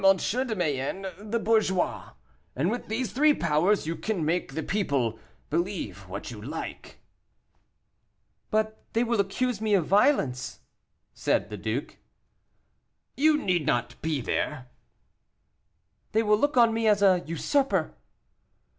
[0.03, 2.13] de Mayenne the bourgeois;
[2.55, 5.19] and with these three powers you can make the people
[5.51, 6.97] believe what you like."
[8.49, 10.61] "But they will accuse me of violence,"
[11.13, 11.97] said the duke.
[13.15, 14.69] "You need not be there."
[16.13, 17.93] "They will look on me as a usurper."